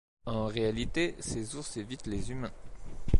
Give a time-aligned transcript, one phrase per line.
[0.25, 2.49] En réalité ces ours évitent les humains.